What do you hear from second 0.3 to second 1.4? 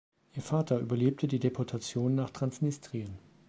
Ihr Vater überlebte die